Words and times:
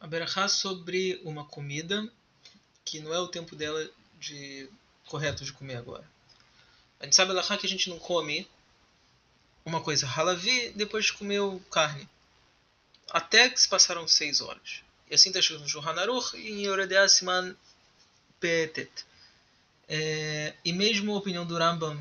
A 0.00 0.06
berachá 0.06 0.48
sobre 0.48 1.20
uma 1.24 1.44
comida 1.44 2.08
que 2.84 3.00
não 3.00 3.12
é 3.12 3.18
o 3.18 3.28
tempo 3.28 3.56
dela 3.56 3.90
de 4.18 4.68
correto 5.06 5.44
de 5.44 5.52
comer 5.52 5.76
agora. 5.76 6.08
A 7.00 7.04
gente 7.04 7.16
sabe 7.16 7.32
lá 7.32 7.42
que 7.42 7.66
a 7.66 7.68
gente 7.68 7.88
não 7.88 7.98
come 7.98 8.48
uma 9.64 9.80
coisa 9.80 10.06
halavi 10.06 10.70
depois 10.70 11.06
de 11.06 11.12
comer 11.12 11.40
carne. 11.70 12.08
Até 13.10 13.48
que 13.48 13.60
se 13.60 13.68
passaram 13.68 14.06
seis 14.06 14.40
horas. 14.40 14.82
E 15.10 15.14
assim 15.14 15.30
está 15.30 15.40
escrito 15.40 15.62
no 15.62 15.68
Shulchan 15.68 15.98
Aruch 16.00 16.36
e 16.36 16.50
em 16.50 16.66
Yoredea 16.66 17.08
Siman 17.08 17.56
Petet. 18.40 18.90
É, 19.88 20.54
e 20.64 20.72
mesmo 20.72 21.12
a 21.12 21.18
opinião 21.18 21.46
do 21.46 21.56
Rambam, 21.56 21.98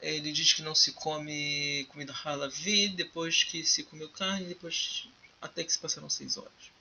ele 0.00 0.32
diz 0.32 0.52
que 0.52 0.62
não 0.62 0.74
se 0.74 0.92
come 0.92 1.86
comida 1.90 2.12
halavi 2.24 2.88
depois 2.88 3.44
que 3.44 3.64
se 3.64 3.84
comeu 3.84 4.08
carne, 4.08 4.46
depois 4.46 5.08
até 5.40 5.62
que 5.62 5.72
se 5.72 5.78
passaram 5.78 6.10
seis 6.10 6.36
horas. 6.36 6.79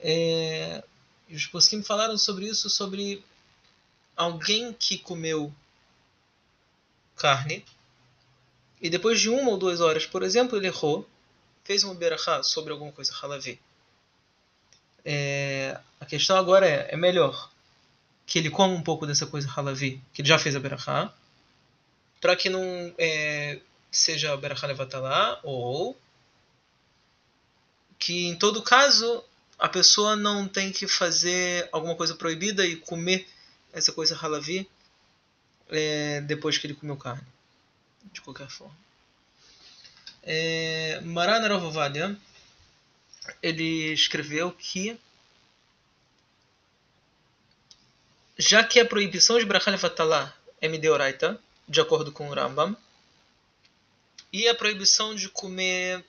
É, 0.00 0.82
os 1.30 1.46
posquim 1.46 1.82
falaram 1.82 2.16
sobre 2.16 2.46
isso, 2.46 2.70
sobre 2.70 3.22
alguém 4.16 4.72
que 4.72 4.98
comeu 4.98 5.52
carne 7.16 7.64
e 8.80 8.88
depois 8.88 9.20
de 9.20 9.28
uma 9.28 9.50
ou 9.50 9.58
duas 9.58 9.80
horas, 9.80 10.06
por 10.06 10.22
exemplo, 10.22 10.56
ele 10.56 10.68
errou, 10.68 11.08
fez 11.64 11.82
uma 11.82 11.94
berachá 11.94 12.42
sobre 12.42 12.72
alguma 12.72 12.92
coisa 12.92 13.12
halavi. 13.20 13.60
É, 15.04 15.78
a 16.00 16.06
questão 16.06 16.36
agora 16.36 16.66
é, 16.68 16.94
é 16.94 16.96
melhor 16.96 17.50
que 18.26 18.38
ele 18.38 18.50
coma 18.50 18.74
um 18.74 18.82
pouco 18.82 19.06
dessa 19.06 19.26
coisa 19.26 19.50
halavi, 19.50 20.00
que 20.12 20.22
ele 20.22 20.28
já 20.28 20.38
fez 20.38 20.54
a 20.54 20.60
berachá, 20.60 21.12
para 22.20 22.36
que 22.36 22.48
não 22.48 22.94
é, 22.98 23.60
seja 23.90 24.32
a 24.32 24.36
berachá 24.36 24.66
levatalá, 24.66 25.40
ou 25.42 25.98
que 27.98 28.26
em 28.28 28.36
todo 28.36 28.62
caso 28.62 29.24
a 29.58 29.68
pessoa 29.68 30.14
não 30.14 30.46
tem 30.46 30.70
que 30.70 30.86
fazer 30.86 31.68
alguma 31.72 31.96
coisa 31.96 32.14
proibida 32.14 32.64
e 32.64 32.76
comer 32.76 33.28
essa 33.72 33.92
coisa 33.92 34.16
halavi 34.16 34.68
é, 35.68 36.20
depois 36.20 36.56
que 36.56 36.66
ele 36.66 36.74
comeu 36.74 36.96
carne. 36.96 37.26
De 38.12 38.20
qualquer 38.20 38.48
forma. 38.48 38.76
É, 40.22 41.00
Maran 41.02 41.46
Ravovadia, 41.46 42.16
ele 43.42 43.92
escreveu 43.92 44.52
que 44.52 44.98
já 48.38 48.62
que 48.62 48.78
a 48.78 48.86
proibição 48.86 49.38
de 49.38 49.44
Brachal 49.44 49.76
Fatalá 49.76 50.32
é 50.60 50.68
Mideoraita, 50.68 51.40
de 51.68 51.80
acordo 51.80 52.12
com 52.12 52.28
o 52.28 52.34
Rambam, 52.34 52.76
e 54.32 54.46
a 54.48 54.54
proibição 54.54 55.14
de 55.14 55.28
comer 55.28 56.04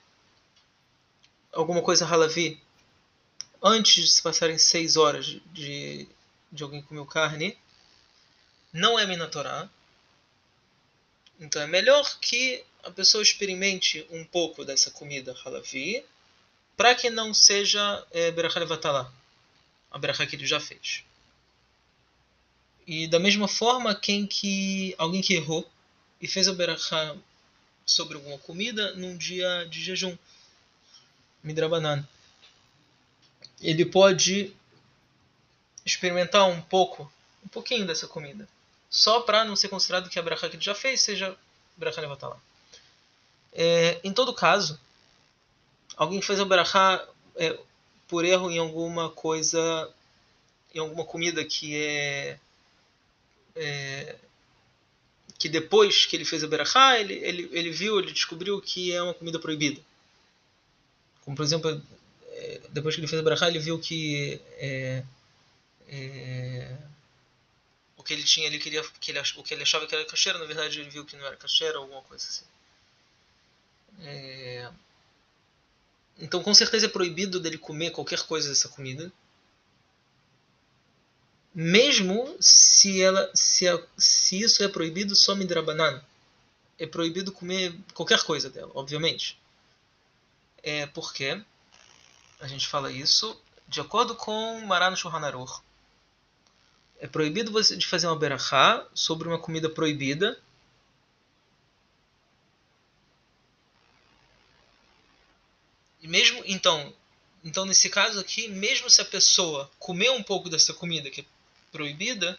alguma 1.52 1.82
coisa 1.82 2.06
halavi 2.06 2.60
antes 3.62 4.04
de 4.04 4.10
se 4.10 4.22
passarem 4.22 4.58
seis 4.58 4.96
horas 4.96 5.26
de, 5.52 6.08
de 6.50 6.62
alguém 6.62 6.82
comer 6.82 7.06
carne, 7.06 7.56
não 8.72 8.98
é 8.98 9.06
Minatorá. 9.06 9.68
Então 11.38 11.60
é 11.60 11.66
melhor 11.66 12.18
que 12.20 12.64
a 12.82 12.90
pessoa 12.90 13.22
experimente 13.22 14.06
um 14.10 14.24
pouco 14.24 14.64
dessa 14.64 14.90
comida 14.90 15.36
halavi, 15.44 16.04
para 16.76 16.94
que 16.94 17.10
não 17.10 17.34
seja 17.34 18.06
é, 18.10 18.30
Berachá 18.30 18.60
Levatalá, 18.60 19.12
a 19.90 19.98
Berachá 19.98 20.26
que 20.26 20.36
ele 20.36 20.46
já 20.46 20.60
fez. 20.60 21.04
E 22.86 23.06
da 23.06 23.18
mesma 23.18 23.46
forma, 23.46 23.94
quem 23.94 24.26
que 24.26 24.94
alguém 24.96 25.20
que 25.20 25.34
errou 25.34 25.70
e 26.20 26.26
fez 26.26 26.48
a 26.48 26.52
Berachá 26.52 27.14
sobre 27.84 28.16
alguma 28.16 28.38
comida 28.38 28.94
num 28.94 29.16
dia 29.16 29.66
de 29.68 29.82
jejum, 29.82 30.16
Midrabanan 31.42 32.06
ele 33.60 33.84
pode 33.84 34.54
experimentar 35.84 36.48
um 36.48 36.60
pouco, 36.60 37.10
um 37.44 37.48
pouquinho 37.48 37.86
dessa 37.86 38.06
comida. 38.06 38.48
Só 38.88 39.20
para 39.20 39.44
não 39.44 39.54
ser 39.54 39.68
considerado 39.68 40.08
que 40.08 40.18
a 40.18 40.22
bracha 40.22 40.48
que 40.48 40.56
ele 40.56 40.62
já 40.62 40.74
fez 40.74 41.00
seja 41.00 41.36
bracha 41.76 42.00
levatalá. 42.00 42.36
É, 43.52 44.00
em 44.02 44.12
todo 44.12 44.34
caso, 44.34 44.78
alguém 45.96 46.20
fez 46.22 46.40
a 46.40 46.44
bracha 46.44 47.06
é, 47.36 47.58
por 48.08 48.24
erro 48.24 48.50
em 48.50 48.58
alguma 48.58 49.10
coisa, 49.10 49.92
em 50.74 50.78
alguma 50.78 51.04
comida 51.04 51.44
que 51.44 51.76
é, 51.76 52.38
é 53.56 54.16
que 55.38 55.48
depois 55.48 56.04
que 56.04 56.16
ele 56.16 56.24
fez 56.26 56.44
a 56.44 56.46
bracha, 56.46 56.98
ele, 56.98 57.14
ele, 57.14 57.48
ele 57.50 57.70
viu, 57.70 57.98
ele 57.98 58.12
descobriu 58.12 58.60
que 58.60 58.92
é 58.92 59.02
uma 59.02 59.14
comida 59.14 59.38
proibida. 59.38 59.80
Como 61.24 61.34
por 61.34 61.42
exemplo, 61.42 61.80
depois 62.70 62.94
que 62.94 63.00
ele 63.00 63.08
fez 63.08 63.20
a 63.20 63.24
Brachá, 63.24 63.48
ele 63.48 63.58
viu 63.58 63.78
que 63.78 64.40
é, 64.58 65.04
é, 65.88 66.76
o 67.96 68.02
que 68.02 68.12
ele 68.12 68.22
tinha, 68.22 68.46
ele 68.46 68.58
queria, 68.58 68.82
que 69.00 69.10
ele, 69.10 69.20
o 69.20 69.42
que 69.42 69.54
ele 69.54 69.62
achava 69.62 69.86
que 69.86 69.94
era 69.94 70.04
cacheira, 70.04 70.38
na 70.38 70.46
verdade 70.46 70.80
ele 70.80 70.90
viu 70.90 71.04
que 71.04 71.16
não 71.16 71.26
era 71.26 71.36
cacheira, 71.36 71.78
alguma 71.78 72.02
coisa 72.02 72.26
assim. 72.26 72.44
É, 74.02 74.70
então, 76.18 76.42
com 76.42 76.54
certeza 76.54 76.86
é 76.86 76.88
proibido 76.88 77.40
dele 77.40 77.58
comer 77.58 77.90
qualquer 77.90 78.20
coisa 78.22 78.48
dessa 78.48 78.68
comida, 78.68 79.10
mesmo 81.54 82.36
se 82.40 83.02
ela, 83.02 83.30
se, 83.34 83.66
a, 83.66 83.82
se 83.96 84.40
isso 84.40 84.62
é 84.62 84.68
proibido 84.68 85.16
só 85.16 85.34
midrabanan. 85.34 86.00
É 86.78 86.86
proibido 86.86 87.32
comer 87.32 87.74
qualquer 87.92 88.22
coisa 88.22 88.48
dela, 88.48 88.70
obviamente. 88.74 89.38
É 90.62 90.86
porque 90.86 91.42
a 92.40 92.46
gente 92.46 92.66
fala 92.66 92.90
isso 92.90 93.40
de 93.68 93.80
acordo 93.80 94.14
com 94.16 94.60
Maran 94.66 94.96
Shulchan. 94.96 95.62
É 96.98 97.06
proibido 97.06 97.52
você 97.52 97.76
de 97.76 97.86
fazer 97.86 98.06
uma 98.06 98.16
berachá 98.16 98.86
sobre 98.94 99.28
uma 99.28 99.38
comida 99.38 99.70
proibida. 99.70 100.38
E 106.02 106.08
mesmo 106.08 106.42
então, 106.46 106.92
então 107.44 107.64
nesse 107.64 107.88
caso 107.88 108.18
aqui, 108.18 108.48
mesmo 108.48 108.90
se 108.90 109.00
a 109.00 109.04
pessoa 109.04 109.70
comer 109.78 110.10
um 110.10 110.22
pouco 110.22 110.48
dessa 110.48 110.74
comida 110.74 111.10
que 111.10 111.20
é 111.20 111.24
proibida, 111.70 112.38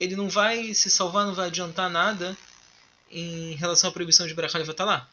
ele 0.00 0.16
não 0.16 0.28
vai 0.28 0.72
se 0.72 0.90
salvar, 0.90 1.26
não 1.26 1.34
vai 1.34 1.48
adiantar 1.48 1.90
nada 1.90 2.36
em 3.10 3.54
relação 3.54 3.90
à 3.90 3.92
proibição 3.92 4.26
de 4.26 4.34
berachá 4.34 4.58
lá, 4.84 5.08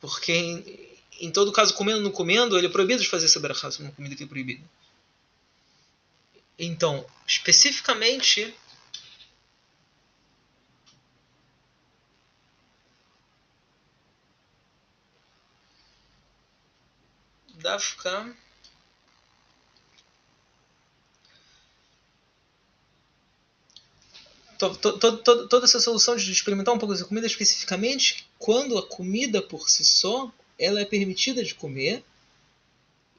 Porque 0.00 0.97
em 1.18 1.30
todo 1.30 1.52
caso, 1.52 1.74
comendo 1.74 1.98
ou 1.98 2.04
não 2.04 2.12
comendo, 2.12 2.56
ele 2.56 2.66
é 2.66 2.70
proibido 2.70 3.02
de 3.02 3.08
fazer 3.08 3.26
essa 3.26 3.40
berachá 3.40 3.68
uma 3.80 3.92
comida 3.92 4.14
que 4.14 4.24
é 4.24 4.26
proibida. 4.26 4.62
Então, 6.58 7.06
especificamente, 7.26 8.54
Dafka 17.54 18.36
toda 24.58 25.64
essa 25.64 25.78
solução 25.78 26.16
de 26.16 26.32
experimentar 26.32 26.74
um 26.74 26.78
pouco 26.78 26.92
dessa 26.92 27.06
comida 27.06 27.26
especificamente 27.26 28.28
quando 28.38 28.76
a 28.76 28.86
comida 28.86 29.40
por 29.40 29.70
si 29.70 29.84
só 29.84 30.32
ela 30.58 30.80
é 30.80 30.84
permitida 30.84 31.44
de 31.44 31.54
comer 31.54 32.02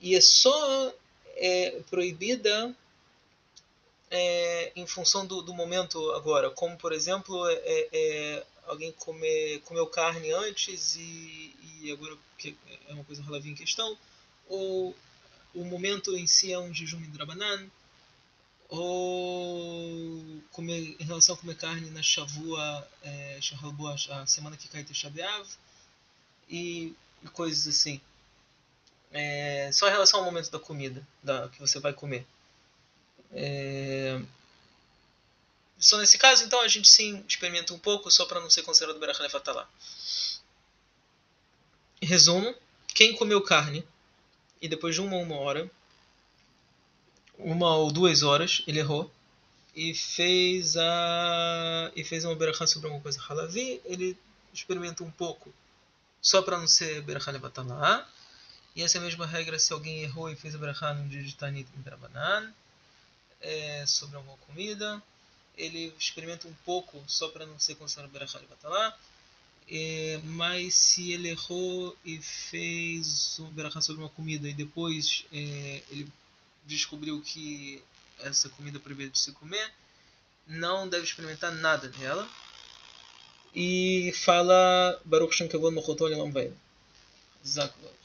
e 0.02 0.16
é 0.16 0.22
só 0.22 0.94
é, 1.36 1.82
proibida 1.90 2.76
é, 4.12 4.72
em 4.76 4.86
função 4.86 5.26
do, 5.26 5.42
do, 5.42 5.54
momento 5.54 6.12
agora. 6.12 6.50
Como, 6.50 6.78
por 6.78 6.92
exemplo, 6.92 7.48
é, 7.48 7.54
é, 7.54 7.90
é 7.92 8.46
alguém 8.66 8.92
comer, 8.94 9.62
comeu 9.62 9.88
carne 9.88 10.32
antes 10.32 10.96
e, 10.96 11.56
e 11.82 11.92
agora 11.92 12.18
que 12.38 12.56
é 12.88 12.94
uma 12.94 13.04
coisa 13.04 13.22
relativa 13.24 13.52
em 13.52 13.56
questão, 13.56 13.98
ou 14.48 14.96
o 15.54 15.63
momento 15.63 16.16
em 16.16 16.28
si 16.28 16.52
é 16.52 16.60
um 16.60 16.74
jejum 16.74 17.02
drabanan, 17.12 17.69
ou 18.69 20.42
comer, 20.52 20.96
em 21.00 21.04
relação 21.04 21.36
a 21.36 21.38
comer 21.38 21.56
carne 21.56 21.90
na 21.90 22.04
Shavua, 22.04 22.88
é, 23.02 23.40
a 24.12 24.25
semana 24.28 24.56
que 24.56 24.68
cai 24.68 24.84
Tisha 24.84 25.12
e 26.48 26.96
e 27.24 27.27
coisas 27.27 27.68
assim. 27.68 28.01
É, 29.12 29.71
só 29.74 29.88
em 29.88 29.92
relação 29.92 30.19
ao 30.19 30.25
momento 30.25 30.51
da 30.51 30.60
comida 30.60 31.06
da, 31.24 31.50
que 31.50 31.60
você 31.60 31.80
vai 31.80 31.94
comer. 31.94 32.25
É, 33.31 34.19
só 35.80 35.98
nesse 35.98 36.18
caso, 36.18 36.44
então, 36.44 36.60
a 36.62 36.68
gente 36.68 36.89
sim 36.89 37.24
experimenta 37.27 37.74
um 37.74 37.80
pouco, 37.80 38.12
só 38.12 38.25
para 38.25 38.42
não 38.42 38.50
ser 38.50 38.63
considerado 38.63 39.00
Berachane 39.00 39.30
Fatalá. 39.30 39.68
Resumo: 42.01 42.54
quem 42.88 43.16
comeu 43.16 43.42
carne 43.42 43.83
e 44.62 44.68
depois 44.68 44.94
de 44.94 45.01
uma 45.01 45.18
uma 45.18 45.38
hora, 45.38 45.72
uma 47.38 47.75
ou 47.77 47.92
duas 47.92 48.24
horas, 48.24 48.62
ele 48.68 48.80
errou 48.80 49.10
e 49.74 49.94
fez 49.94 50.75
a 50.75 51.92
e 51.95 52.04
fez 52.04 52.25
uma 52.25 52.36
berachá 52.36 52.68
sobre 52.68 52.88
alguma 52.88 53.01
coisa 53.01 53.22
halavi, 53.22 53.81
ele 53.86 54.18
experimenta 54.54 55.04
um 55.04 55.12
pouco 55.12 55.54
só 56.21 56.42
para 56.42 56.57
não 56.57 56.68
ser 56.68 57.01
Berachá 57.01 57.31
Levatalá. 57.31 58.07
E 58.75 58.83
essa 58.83 58.98
é 58.98 59.01
a 59.01 59.04
mesma 59.04 59.25
regra 59.25 59.57
se 59.60 59.74
alguém 59.74 60.04
errou 60.04 60.30
e 60.30 60.36
fez 60.36 60.56
a 60.56 60.57
brachá 60.57 60.94
num 60.94 61.07
dia 61.07 61.24
de 61.24 61.36
Tanit 61.36 61.69
Midrabanan, 61.75 62.54
é, 63.42 63.86
sobre 63.86 64.16
alguma 64.16 64.38
comida. 64.38 65.01
Ele 65.57 65.94
experimenta 65.98 66.48
um 66.48 66.54
pouco 66.66 67.04
só 67.07 67.27
para 67.30 67.45
não 67.45 67.60
ser 67.60 67.75
considerado 67.75 68.12
brachá 68.12 68.39
de 68.39 68.45
batalá. 68.45 68.98
É, 69.71 70.19
mas 70.24 70.74
se 70.74 71.12
ele 71.12 71.30
errou 71.30 71.95
e 72.04 72.19
fez 72.22 73.39
um 73.39 73.50
brachá 73.51 73.81
sobre 73.81 74.01
uma 74.01 74.10
comida 74.10 74.48
e 74.48 74.54
depois 74.54 75.25
é, 75.31 75.83
ele 75.89 76.12
descobriu 76.65 77.22
que 77.22 77.83
essa 78.19 78.50
comida 78.50 78.80
proibida 78.80 79.12
de 79.12 79.19
se 79.19 79.31
comer, 79.33 79.72
não 80.48 80.88
deve 80.88 81.04
experimentar 81.04 81.51
nada 81.51 81.88
dela. 81.89 82.27
E 83.56 84.12
fala 84.13 85.00
Baruch 85.06 85.34
Shem 85.34 85.48
Kavod 85.48 85.74
Mochoton 85.74 86.13
Elam 86.13 86.31
Zaklot. 87.46 87.99